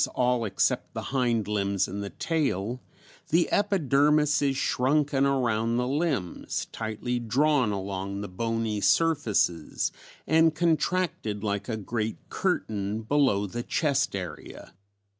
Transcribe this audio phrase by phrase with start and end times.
[0.15, 2.81] _all except the hind limbs and the tail),
[3.29, 9.91] the epidermis is shrunken around the limbs, tightly drawn along the bony surfaces,
[10.25, 14.73] and contracted like a great curtain below the chest area.